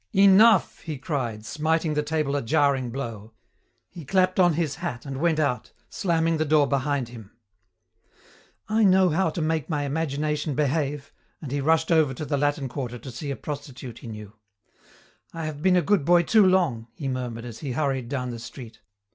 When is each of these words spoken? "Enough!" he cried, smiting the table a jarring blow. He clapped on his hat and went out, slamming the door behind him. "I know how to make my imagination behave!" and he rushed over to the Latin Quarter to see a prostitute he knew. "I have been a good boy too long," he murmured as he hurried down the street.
"Enough!" 0.15 0.79
he 0.79 0.97
cried, 0.97 1.45
smiting 1.45 1.93
the 1.93 2.01
table 2.01 2.35
a 2.35 2.41
jarring 2.41 2.89
blow. 2.89 3.33
He 3.91 4.03
clapped 4.03 4.39
on 4.39 4.53
his 4.53 4.77
hat 4.77 5.05
and 5.05 5.17
went 5.17 5.39
out, 5.39 5.71
slamming 5.91 6.37
the 6.37 6.43
door 6.43 6.65
behind 6.65 7.09
him. 7.09 7.29
"I 8.67 8.83
know 8.83 9.09
how 9.09 9.29
to 9.29 9.43
make 9.43 9.69
my 9.69 9.83
imagination 9.83 10.55
behave!" 10.55 11.13
and 11.39 11.51
he 11.51 11.61
rushed 11.61 11.91
over 11.91 12.15
to 12.15 12.25
the 12.25 12.35
Latin 12.35 12.67
Quarter 12.67 12.97
to 12.97 13.11
see 13.11 13.29
a 13.29 13.35
prostitute 13.35 13.99
he 13.99 14.07
knew. 14.07 14.33
"I 15.35 15.45
have 15.45 15.61
been 15.61 15.75
a 15.75 15.83
good 15.83 16.03
boy 16.03 16.23
too 16.23 16.47
long," 16.47 16.87
he 16.95 17.07
murmured 17.07 17.45
as 17.45 17.59
he 17.59 17.73
hurried 17.73 18.09
down 18.09 18.31
the 18.31 18.39
street. 18.39 18.81